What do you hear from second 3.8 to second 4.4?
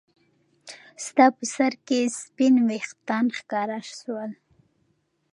شول.